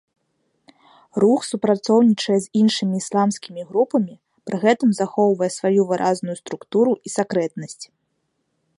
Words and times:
Рух 1.23 1.41
супрацоўнічае 1.49 2.37
з 2.47 2.49
іншымі 2.61 2.95
ісламскімі 3.05 3.61
групамі, 3.73 4.13
пры 4.51 4.55
гэтым 4.67 4.89
захоўвае 5.03 5.51
сваю 5.59 5.81
выразную 5.93 6.35
структуру 6.45 6.91
і 7.09 7.19
сакрэтнасць. 7.19 7.83